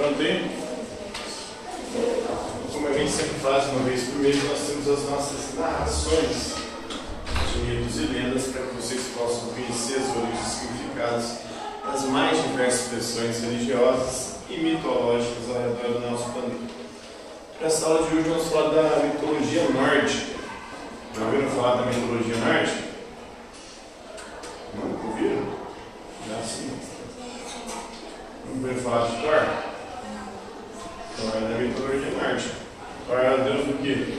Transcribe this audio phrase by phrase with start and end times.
[0.00, 0.48] Aí?
[2.72, 6.54] Como a gente sempre faz uma vez por mês, nós temos as nossas narrações
[7.52, 11.24] de mitos e lendas para que vocês possam conhecer as origens e significados
[11.84, 16.74] das mais diversas expressões religiosas e mitológicas ao redor do nosso planeta.
[17.58, 20.38] Para essa aula de hoje, vamos falar da mitologia nórdica.
[21.16, 22.84] Já ouviram falar da mitologia nórdica?
[24.76, 25.42] Não ouviram?
[26.28, 26.70] Já sim.
[28.46, 29.77] Não ouviram falar de Thor?
[31.20, 32.54] É da mitologia nórdica.
[33.04, 34.18] Thor é o deus do quê?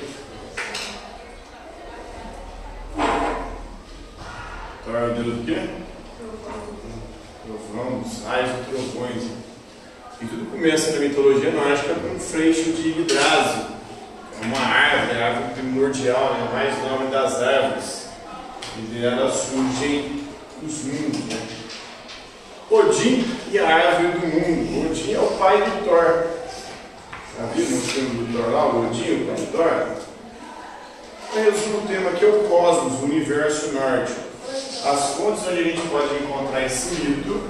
[4.83, 5.69] Thor é o deus do quê?
[7.45, 9.23] Trovão, raios e trovões.
[10.21, 13.63] E tudo começa na mitologia nórdica com um freixo de Yggdrasil.
[14.41, 18.09] É uma árvore, a árvore primordial, é a mais nobre das árvores.
[18.77, 20.25] E dela surgem
[20.61, 21.23] os mundos.
[21.25, 21.47] Né?
[22.69, 24.91] Odin e a árvore do mundo.
[24.91, 26.38] Odin é o pai do Thor.
[27.39, 28.75] Já viram o filme do Thor?
[28.75, 29.95] O Odin, o pai do Thor?
[31.31, 34.19] O tema aqui é o cosmos, o universo nórdico.
[34.83, 37.41] As fontes onde a gente pode encontrar esse mito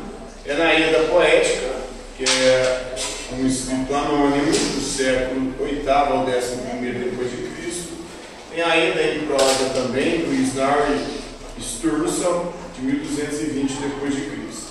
[0.45, 1.71] é na Ilha Poética,
[2.15, 2.95] que é
[3.33, 7.93] um escrito anônimo do século VIII ao XI depois de Cristo.
[8.53, 11.03] Tem a Ilha em prosa também, do Snorri
[11.59, 14.69] Sturluson, de 1220 depois de Cristo.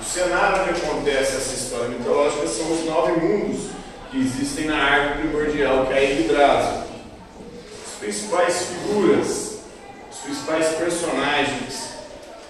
[0.00, 3.73] O cenário onde acontece essa história mitológica são os nove mundos
[4.14, 6.84] que existem na árvore primordial, que é a Yggdrasil.
[7.84, 9.58] As principais figuras,
[10.12, 11.94] os principais personagens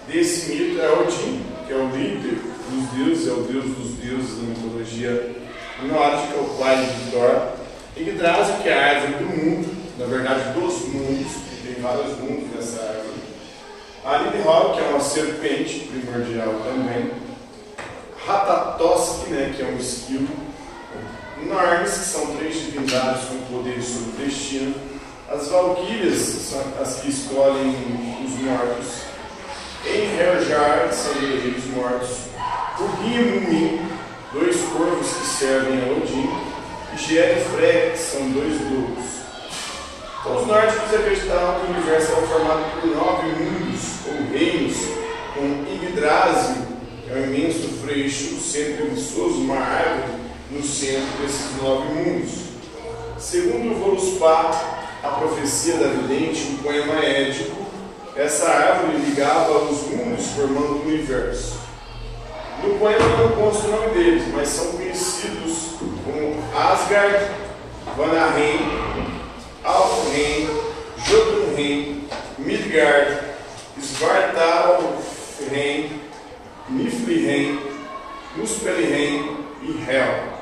[0.07, 4.37] desse mito é Odin, que é o líder dos deuses, é o deus dos deuses
[4.37, 5.35] da mitologia
[5.81, 7.47] nórdica, o pai de Thor.
[7.97, 11.31] Yggdrasil, que é a árvore do mundo, na verdade dos mundos,
[11.63, 13.15] tem vários mundos nessa árvore.
[14.05, 17.09] A Lilihol, que é uma serpente primordial também.
[18.23, 20.45] Ratatosk, né, que é um esquilo.
[21.43, 24.75] Norns, que são três divindades com poderes sobre o destino.
[25.29, 27.75] As Valquírias são as que escolhem
[28.23, 29.01] os mortos.
[29.85, 32.17] Enheljar, que são guerreiros mortos.
[32.79, 33.81] O Guimumin,
[34.33, 36.29] dois corvos que servem a Odin.
[36.93, 39.05] E Gerefre, que são dois lobos.
[40.19, 44.77] Então, os nórdicos acreditavam que o universo era formado por nove mundos, ou reinos,
[45.33, 46.65] com Yggdrasil,
[47.03, 50.24] que é um imenso freixo sempre viçoso, uma árvore,
[50.55, 52.31] no centro desses nove mundos.
[53.19, 54.51] Segundo Voluspa,
[55.03, 57.65] a profecia da vidente, um poema édico,
[58.15, 61.59] essa árvore ligava os mundos formando o universo.
[62.63, 67.19] No poema não consta o nome deles, mas são conhecidos como Asgard,
[67.97, 68.59] Vanaheim,
[69.61, 70.47] Alfheim,
[71.05, 73.19] Jotunheim, Midgard,
[73.81, 75.99] Svartalfheim,
[76.69, 77.59] Niflheim,
[78.37, 80.34] Muspelheim e Hel.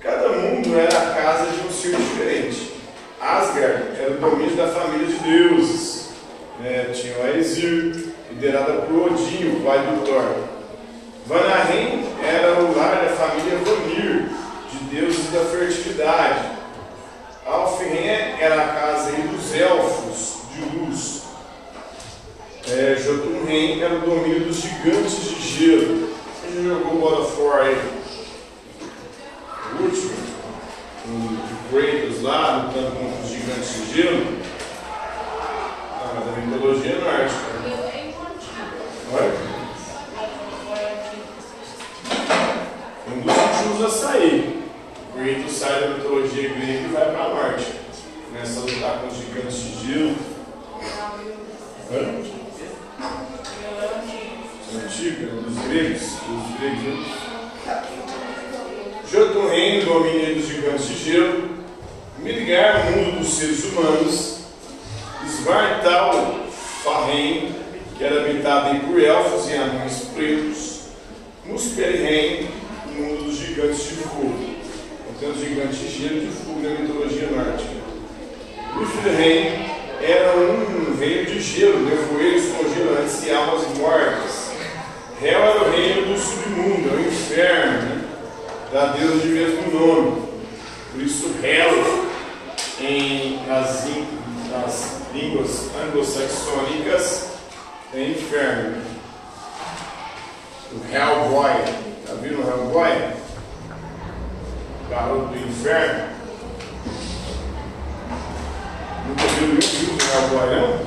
[0.00, 2.72] Cada mundo era a casa de um ser diferente.
[3.20, 6.10] Asgard era o domínio da família de deuses.
[6.58, 6.90] Né?
[6.94, 10.34] Tinha o Aesir, liderada por Odin, o pai do Thor.
[11.26, 14.28] Vanaheim era o lar da família Vanir,
[14.72, 16.60] de deuses da fertilidade.
[17.46, 18.06] Alfheim
[18.40, 21.22] era a casa dos elfos de luz.
[22.68, 26.10] É, Jotunheim era o domínio dos gigantes de gelo.
[26.42, 28.00] Quem jogou God of War aí?
[29.72, 30.12] O último,
[31.06, 34.38] o de Kratos lá, lutando contra os gigantes de gelo.
[34.92, 37.40] Ah, mas a mitologia nórdica.
[39.12, 39.50] Olha.
[43.08, 44.62] Um dos últimos a sair.
[45.08, 47.66] O Kratos sai da mitologia grega e vai para a norte.
[48.26, 50.16] Começa a lutar com os gigantes de gelo.
[51.92, 52.06] Antiga,
[55.26, 57.82] dos gregos, dos gregos, né?
[59.10, 61.50] Jotunheim, domínio dos gigantes de gelo.
[62.20, 64.38] Midgar, mundo dos seres humanos.
[65.26, 66.46] Svartal,
[66.84, 67.56] Farheim,
[67.98, 70.80] que era habitado por elfos e anões pretos.
[71.44, 72.50] Muspelheim,
[72.96, 74.38] mundo dos gigantes de fogo.
[75.10, 77.80] Então os gigantes de gelo de fogo na mitologia nórdica.
[78.78, 84.50] Niflheim era um reino de gelo, nevoeiros congelantes e almas mortas.
[85.22, 88.04] Hel era o reino do submundo, é o inferno, né?
[88.72, 90.22] da deusa de mesmo nome.
[90.92, 92.06] Por isso, Hel,
[92.80, 93.86] em, nas,
[94.50, 97.30] nas línguas anglo-saxônicas,
[97.92, 98.82] é inferno.
[100.72, 101.52] O Hellboy,
[102.06, 103.10] já viram o Hellboy?
[104.88, 106.19] Garoto do inferno
[109.10, 110.80] no modelo Rio do Malboião,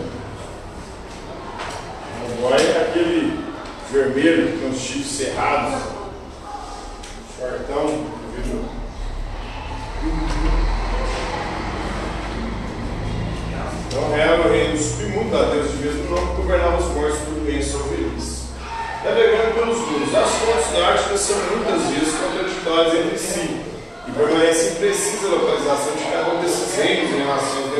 [2.16, 3.40] o Malboia é aquele
[3.92, 5.82] vermelho com os chifres cerrados,
[7.38, 8.06] fortão,
[8.36, 8.66] vídeo.
[13.88, 17.34] Então era o reino do submundo, da Deus de mesmo nome, governava os mortos por
[17.42, 18.44] bem felizes.
[19.04, 23.62] É Navegando pelos mundos, as fontes da arte são muitas vezes contraditórias entre si,
[24.08, 27.73] e permanece imprecisa a localização de cada um desses reinos em relação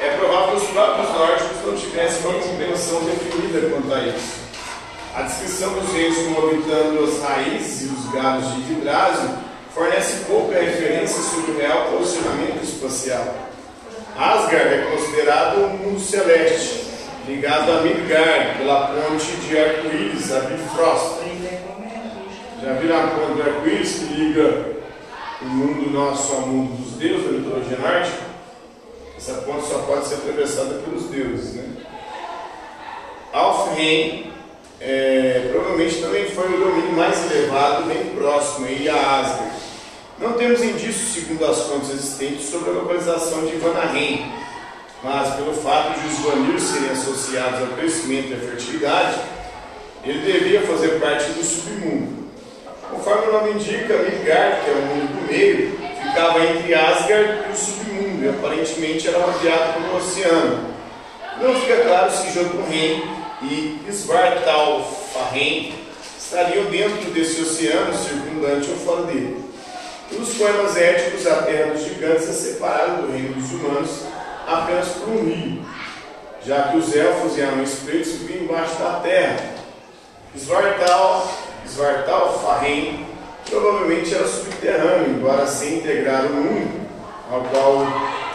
[0.00, 4.46] é provável que os próprios nórdicos não tivessem uma compreensão definida quanto a isso.
[5.14, 9.30] A descrição dos reinos como habitando as raízes e os galhos de Yggdrasil
[9.74, 13.34] fornece pouca referência sobre o real posicionamento espacial.
[14.18, 16.86] Asgard é considerado um mundo celeste,
[17.28, 21.20] ligado a Midgard pela ponte de arco-íris, a Bifrost.
[22.62, 24.76] Já viram a ponte do arco-íris que liga
[25.42, 28.25] o mundo nosso ao mundo dos deuses da mitologia nórdica?
[29.16, 31.54] Essa ponte só pode ser atravessada pelos deuses.
[31.54, 31.64] Né?
[33.32, 34.32] Alfheim
[34.80, 39.56] é, provavelmente também foi o domínio mais elevado, bem próximo aí a Asgard.
[40.18, 44.32] Não temos indícios, segundo as fontes existentes, sobre a localização de Vanaheim,
[45.02, 49.18] mas pelo fato de os Vanir serem associados ao crescimento e à fertilidade,
[50.04, 52.26] ele devia fazer parte do submundo.
[52.90, 57.52] Conforme o nome indica, Midgard, que é o mundo do meio, ficava entre Asgard e
[57.52, 60.76] o submundo, e aparentemente era rodeado pelo oceano.
[61.40, 63.02] Não fica claro se Jotunheim
[63.42, 65.74] e Svartalfheim
[66.18, 69.44] estariam dentro desse oceano circundante ou fora dele.
[70.12, 74.02] Nos poemas éticos, a terra dos gigantes é separada do reino dos humanos
[74.46, 75.62] apenas por um rio,
[76.44, 79.56] já que os elfos e anões pretos viviam embaixo da terra.
[80.36, 81.34] Svartal,
[81.66, 83.04] Svartalfheim
[83.50, 86.85] provavelmente era subterrâneo, embora sem integrar o mundo
[87.30, 87.86] ao qual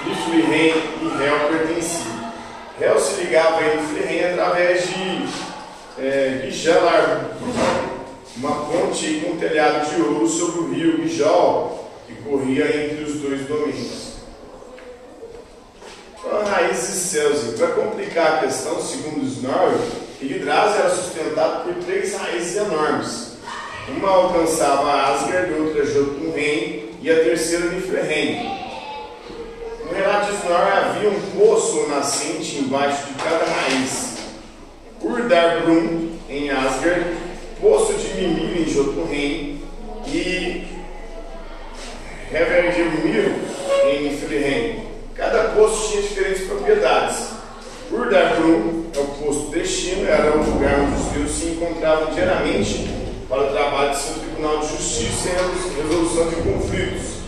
[0.06, 2.32] Niflheim e Hel pertenciam.
[2.80, 5.52] Hel se ligava a Niflheim através de
[6.00, 6.50] é,
[8.38, 13.20] uma ponte com um telhado de ouro sobre o rio Gijol, que corria entre os
[13.20, 14.12] dois domínios.
[16.18, 17.56] Então, raízes céus.
[17.58, 23.32] Para complicar a questão, segundo nórdicos, Yggdrasil era sustentado por três raízes enormes.
[23.90, 28.61] Uma alcançava Asgard, outra Jotunheim e a terceira Niflheim.
[29.92, 34.20] No relato de Snorri havia um poço nascente embaixo de cada raiz.
[35.02, 37.08] Urdarbrum, em Asgard,
[37.60, 39.62] poço de Mimir em Jotunheim
[40.08, 40.66] e
[42.34, 43.36] Hevergirmir
[43.86, 44.84] em Niflheim.
[45.14, 47.28] Cada poço tinha diferentes propriedades.
[47.92, 52.90] Urdarbrum é o posto destino, era o lugar onde os deuses se encontravam diariamente
[53.28, 57.21] para o trabalho de seu tribunal de justiça e a resolução de conflitos.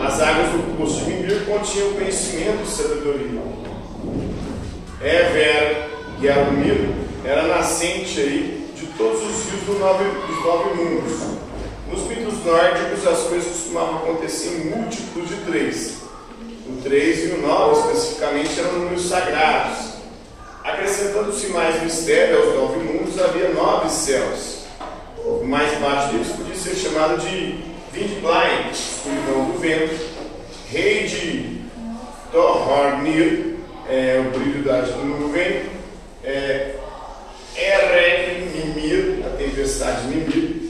[0.00, 3.42] As águas do poço de Mimir continham conhecimento e sabedoria.
[5.00, 5.90] Ever
[6.20, 6.90] e Arumir
[7.24, 11.42] era nascente aí de todos os rios do nove, dos nove mundos.
[11.90, 16.02] Nos mitos nórdicos, as coisas costumavam acontecer em múltiplos de três.
[16.66, 19.92] O três e o nove, especificamente, eram números sagrados.
[20.64, 24.62] Acrescentando-se mais mistério aos nove mundos, havia nove céus.
[25.18, 29.94] O mais baixo deles podia ser chamado de Vindblind, escuridão vento,
[30.72, 31.62] rei de
[32.32, 35.66] Thornir, é, o brilho da nuvem,
[36.24, 36.74] é,
[37.54, 40.62] Eren Mimir, a tempestade Mimir.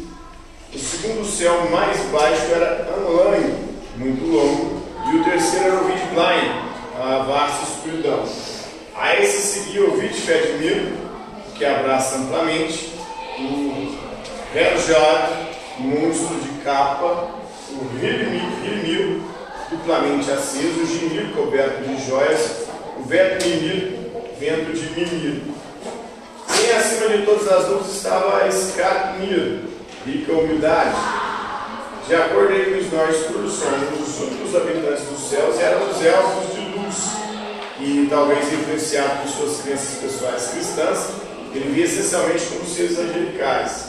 [0.75, 3.55] O segundo céu mais baixo era Anlain,
[3.97, 6.53] muito longo, e o terceiro era o Vindblind,
[7.01, 8.25] a vasta escuridão.
[8.95, 10.93] A esse seguia o Vidfedmir,
[11.55, 12.93] que abraça amplamente,
[13.39, 13.97] o
[14.55, 17.42] Heljod, monstro de capa,
[17.75, 19.21] o Hilmir,
[19.71, 22.67] duplamente aceso, o Gimir, coberto de joias,
[22.99, 23.99] o Veto Mimir,
[24.39, 25.43] vento de Mimir.
[26.49, 29.61] Bem acima de todas as luzes estava a Skatmir,
[30.05, 30.97] rica humildade.
[32.07, 37.13] De acordo com os nórdicos, os únicos habitantes dos céus eram os elfos de luz,
[37.81, 41.09] e talvez influenciado por suas crenças pessoais cristãs,
[41.55, 43.87] ele via essencialmente como seres angelicais.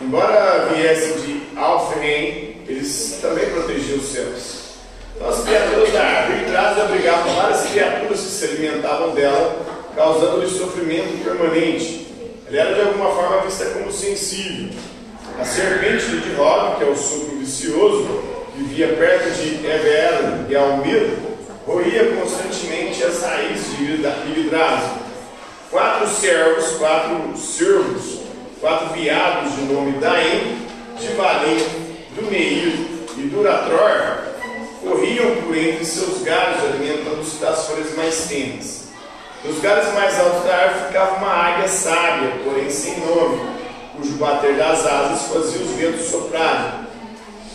[0.00, 4.68] Embora viessem de Alfheim, eles também protegiam os céus.
[5.16, 11.24] Então, as criaturas da árvore traz abrigavam várias criaturas que se alimentavam dela, causando-lhe sofrimento
[11.24, 12.06] permanente.
[12.46, 14.70] Ela era de alguma forma vista como sensível.
[15.40, 18.22] A serpente de Rob, que é o suco vicioso,
[18.56, 21.10] vivia perto de Ever e Almir,
[21.66, 24.98] roía constantemente as raízes de Yggdrasil.
[25.70, 28.20] Quatro servos, quatro servos,
[28.60, 30.58] quatro viados de nome Daim,
[32.18, 32.72] Divalim, Dumeir
[33.16, 34.18] e Duratror
[34.82, 38.88] corriam por entre seus galhos, alimentando-se das folhas mais tenras.
[39.44, 43.40] Nos galhos mais altos da árvore ficava uma águia sábia, porém sem nome,
[43.96, 46.88] cujo bater das asas fazia os ventos soprarem.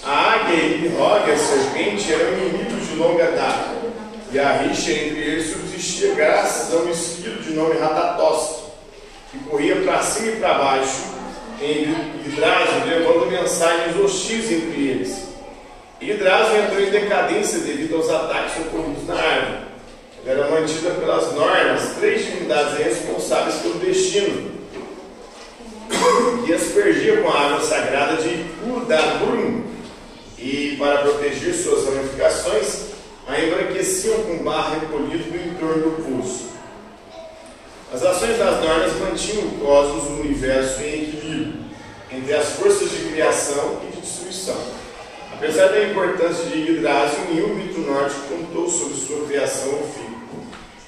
[0.06, 3.70] A águia e Rogue, a serpente, eram inimigos de longa data,
[4.32, 8.64] e a rixa entre eles subsistia graças a um esquilo de nome Ratatosk,
[9.32, 11.23] que corria para cima e para baixo
[11.64, 11.84] em
[12.26, 15.34] Yggdrasil, levando mensagens hostis entre eles.
[16.02, 19.64] Yggdrasil entrou em decadência devido aos ataques ocorridos na árvore.
[20.26, 24.52] Ela era mantida pelas Nornas, três divindades responsáveis pelo destino,
[26.48, 29.64] e aspergia com a água sagrada de Urdabrun,
[30.38, 32.94] e para proteger suas ramificações,
[33.28, 36.52] a embranqueciam com barro recolhido no entorno do pulso.
[37.94, 41.23] As ações das normas mantinham o cosmos, o universo em equilíbrio,
[42.16, 44.58] entre as forças de criação e de destruição.
[45.34, 50.14] Apesar da importância de Yggdrasil, nenhum mito nórdico contou sobre sua criação ou fim.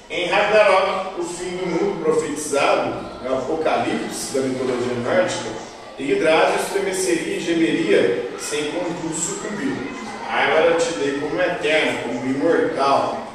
[0.08, 5.50] Em Ragnarok, o fim do mundo profetizado, o Apocalipse da mitologia nórdica,
[5.98, 9.74] Yggdrasil estremeceria e gemeria sem contudo sucumbir.
[10.30, 13.26] Agora te dei como eterno, como imortal.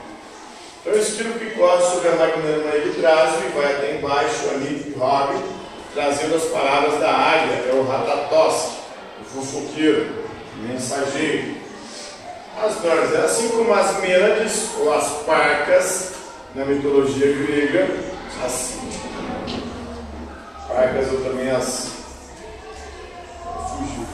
[0.86, 5.36] Então o picota sobre a magnânima Yggdrasil e vai até embaixo, ali e Rob,
[5.93, 8.69] trazendo as palavras da águia, é o Ratatosk,
[9.21, 10.07] o fofoqueiro,
[10.57, 11.55] o mensageiro.
[12.63, 16.13] As normas, assim como as meandes ou as parcas
[16.53, 17.88] na mitologia grega,
[18.45, 18.77] as
[20.67, 21.91] parcas ou também as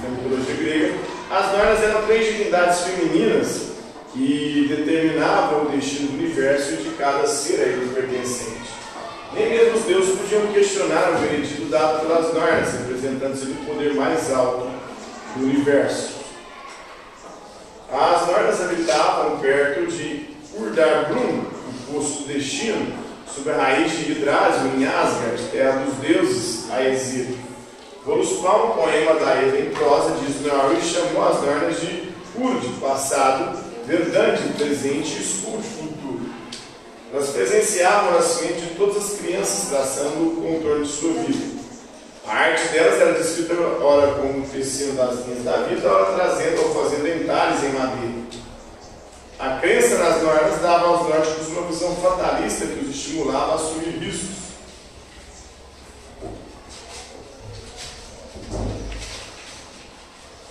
[0.03, 0.93] na mitologia grega,
[1.29, 3.67] as normas eram três divindades femininas
[4.13, 8.67] que determinavam o destino do universo e de cada ser a ele pertencente.
[9.33, 14.29] Nem mesmo os deuses podiam questionar o veredito dado pelas normas, representando o poder mais
[14.33, 14.69] alto
[15.37, 16.17] do universo.
[17.89, 22.93] As normas habitavam perto de Urdarbrun, o posto do destino,
[23.33, 27.37] sob a raiz de Yggdrasil, em Asgard, terra dos deuses, a exílio.
[28.05, 33.57] Voluspa, um poema da Eva em prosa, diz Norwich, chamou as normas de Urd, passado,
[33.85, 35.63] verdade, presente e escuro,
[37.13, 41.57] Elas presenciavam o nascimento de todas as crianças, traçando o contorno de sua vida.
[42.25, 46.83] A arte delas era descrita, ora como tecido das linhas da vida, ora trazendo ou
[46.83, 48.27] fazendo entalhes em madeira.
[49.39, 53.97] A crença nas normas dava aos nórdicos uma visão fatalista que os estimulava a assumir
[53.99, 54.47] riscos.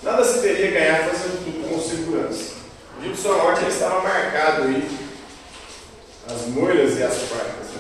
[0.03, 2.55] Nada se teria a ganhar fazendo tudo com segurança.
[3.05, 4.89] O sua morte estava marcado aí,
[6.29, 7.15] as moiras e as.
[7.15, 7.77] Né?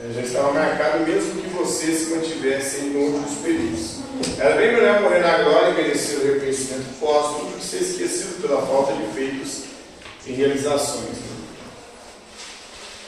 [0.00, 3.96] É, já estava marcado mesmo que você se mantivesse em outros períodos.
[4.38, 8.42] Era bem melhor morrer na glória e merecer o reconhecimento póstumo do que ser esquecido
[8.42, 9.64] pela falta de feitos
[10.26, 11.18] e realizações.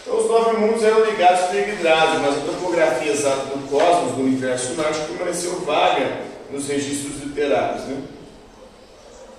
[0.03, 4.23] Então, os nove mundos eram ligados por Yggdrasil, mas a topografia exata do cosmos, do
[4.23, 6.21] universo nórdico, permaneceu vaga
[6.51, 7.85] nos registros literários.
[7.85, 8.03] Né?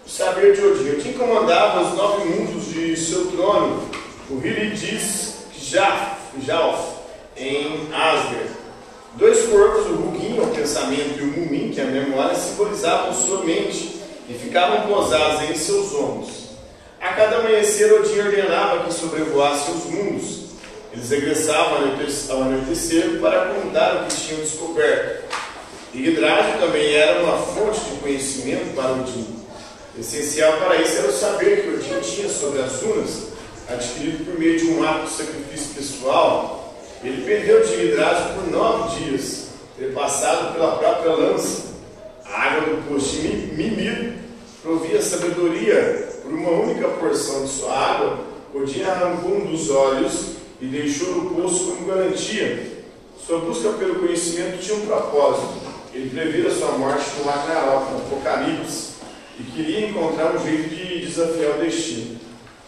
[0.06, 0.92] o saber de Odin.
[0.92, 3.90] Odin comandava os nove mundos de seu trono,
[4.30, 6.96] o Hiridis Jalf,
[7.38, 8.50] em Asgard.
[9.16, 13.44] Dois corpos, o Hugin, o pensamento, e o Mumin, que é a memória, simbolizavam sua
[13.44, 16.46] mente e ficavam posados em seus ombros.
[17.00, 20.46] A cada amanhecer, Odin ordenava que sobrevoasse os mundos.
[20.92, 21.94] Eles regressavam
[22.30, 25.24] ao anoitecer para contar o que tinham descoberto.
[25.94, 29.28] Yggdrasil também era uma fonte de conhecimento para Odin.
[29.98, 33.35] Essencial para isso era o saber que Odin tinha sobre as runas,
[33.70, 36.76] adquirido por meio de um ato de sacrifício pessoal.
[37.04, 39.50] Ele perdeu de Yggdrasil por nove dias,
[39.94, 41.76] passado pela própria lança.
[42.26, 44.16] A água do poço de Mimir
[44.62, 48.20] provia sabedoria por uma única porção de sua água.
[48.54, 52.76] Odin arrancou um dos olhos e deixou no poço como garantia.
[53.26, 55.66] Sua busca pelo conhecimento tinha um propósito.
[55.94, 58.96] Ele previra sua morte no Ragnarok, no Apocalipse
[59.40, 62.15] e queria encontrar um jeito de desafiar o destino.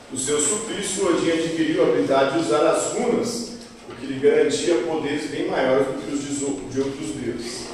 [0.09, 3.51] Do seu suplício, Odin adquiriu a habilidade de usar as runas,
[3.89, 7.65] o que lhe garantia poderes bem maiores do que os de outros deuses.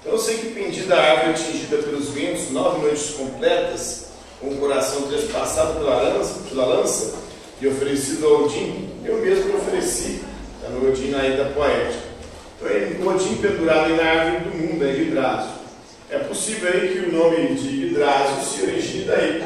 [0.00, 4.06] Então eu sei que pendida a árvore atingida pelos ventos, nove noites completas,
[4.40, 7.16] com o coração trespassado pela lança, pela lança
[7.60, 10.22] e oferecido a Odin, eu mesmo me ofereci,
[10.70, 12.06] no Odin na Ida Poética.
[12.62, 15.50] Então, Odin pendurado na árvore do mundo, é Yggdrasil.
[16.10, 19.42] É possível aí que o nome de Hidrásio se origine daí.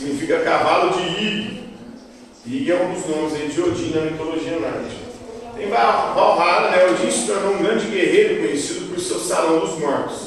[0.00, 1.60] Significa cavalo de Ig.
[2.46, 5.10] Ig é um dos nomes aí de Odin na mitologia nórdica.
[5.54, 6.86] Tem Valhalla, né?
[6.86, 10.22] Odin se tornou um grande guerreiro conhecido por seu salão dos mortos.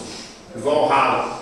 [0.57, 1.41] Valhalla.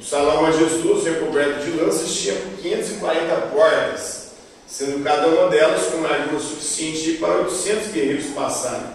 [0.00, 4.32] O salão majestoso recoberto de lanças tinha 540 portas,
[4.66, 8.86] sendo cada uma delas com largura suficiente para 800 guerreiros passarem,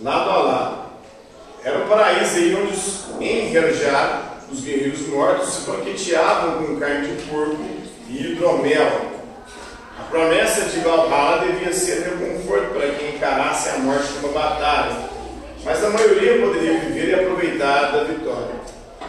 [0.00, 0.90] lado a lado.
[1.62, 7.22] Era um paraíso aí onde os enrejados, os guerreiros mortos, se banqueteavam com carne de
[7.26, 9.14] porco e hidromel.
[9.98, 15.14] A promessa de Valhalla devia ser reconforto para quem encarasse a morte numa batalha.
[15.64, 18.54] mas a maioria poderia viver e aproveitar da vitória.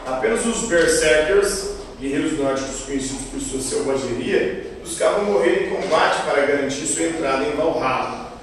[0.06, 6.86] Apenas os Berserkers, guerreiros nórdicos conhecidos por sua selvageria, buscavam morrer em combate para garantir
[6.86, 8.34] sua entrada em Valhalla.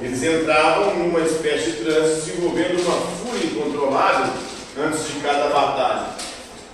[0.00, 4.32] Eles entravam numa espécie de trânsito, desenvolvendo uma fúria incontrolável
[4.80, 6.06] antes de cada batalha.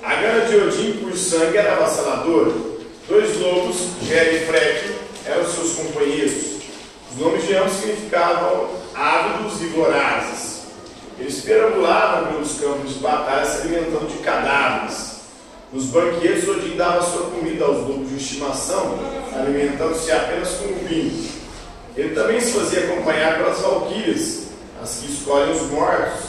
[0.02, 2.73] A gana de Odin por sangue era avassaladora.
[3.06, 4.94] Dois lobos, Gera e Frek,
[5.26, 6.54] eram seus companheiros.
[7.12, 10.62] Os nomes de ambos significavam ávidos e vorazes.
[11.18, 15.16] Eles perambulavam pelos campos de batalha se alimentando de cadáveres.
[15.70, 18.98] Nos banquetes, Odin dava sua comida aos lobos de estimação,
[19.34, 21.28] alimentando-se apenas com vinho.
[21.94, 24.44] Ele também se fazia acompanhar pelas valquírias,
[24.82, 26.20] as que escolhem os mortos,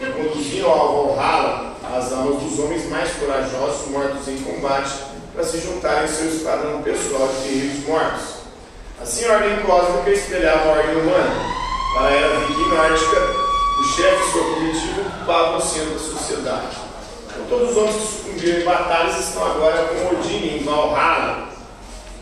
[0.00, 5.58] que conduziam ao Valhalla as almas dos homens mais corajosos mortos em combate para se
[5.58, 8.22] juntarem ao seu esquadrão pessoal de guerreiros mortos.
[9.02, 11.34] Assim, a ordem cósmica espelhava a ordem humana.
[11.94, 13.20] Para a era viking nórdica,
[13.80, 16.76] o chefe e sua comitiva ocupavam o centro da sociedade.
[17.26, 21.48] Então, todos os homens que sucumbiram em batalhas estão agora com Odin em Valhalla,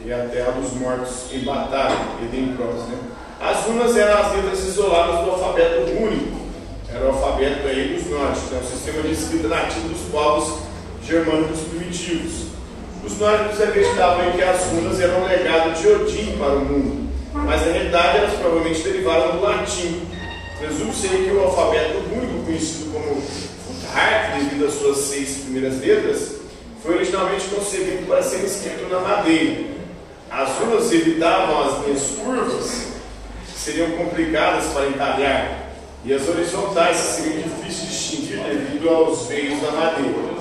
[0.05, 2.89] é a terra dos mortos em batalha, Eden Cross.
[2.89, 2.99] Né?
[3.41, 6.41] As runas eram as letras isoladas do alfabeto único,
[6.93, 10.61] era o alfabeto aí dos nórdicos, é um sistema de escrita nativo dos povos
[11.05, 12.52] germânicos primitivos.
[13.05, 17.11] Os nórdicos acreditavam em que as runas eram um legado de Odin para o mundo,
[17.35, 20.03] mas na realidade elas provavelmente derivaram do latim.
[20.59, 26.37] Presume-se que o alfabeto único, conhecido como Futhark, devido às suas seis primeiras letras,
[26.81, 29.65] foi originalmente concebido para ser escrito na madeira.
[30.31, 32.87] As runas evitavam as linhas curvas,
[33.47, 35.73] que seriam complicadas para entalhar,
[36.05, 40.32] e as horizontais seriam difíceis de distinguir devido aos veios da madeira.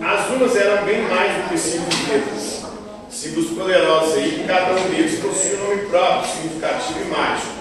[0.00, 2.64] As runas eram bem mais do que simples letras.
[3.10, 7.54] Símbolos poderosos aí, cada um deles possuía um nome próprio, significativo e mágico.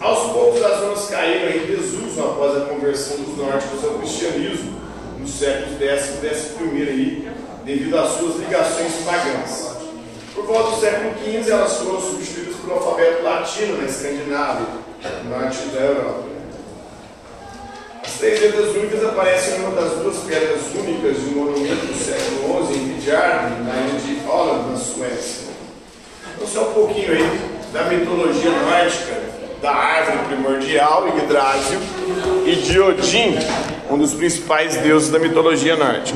[0.00, 4.80] Aos poucos as runas caíram em desuso após a conversão dos nórdicos ao cristianismo,
[5.18, 7.30] nos séculos X e XI aí,
[7.64, 9.76] devido às suas ligações pagãs.
[10.34, 14.66] Por volta do século XV, elas foram substituídas pelo alfabeto latino na Escandinávia,
[15.24, 16.35] norte da Europa.
[18.16, 21.94] As três letras únicas aparecem em uma das duas pedras únicas de um monumento do
[22.02, 25.48] século XI em Vidjarden, na ilha de Holland, na Suécia.
[26.34, 27.40] Então, só um pouquinho aí
[27.74, 29.20] da mitologia nórdica,
[29.60, 31.78] da árvore primordial, Yggdrasil,
[32.46, 33.38] e de Odin,
[33.90, 36.14] um dos principais deuses da mitologia nórdica.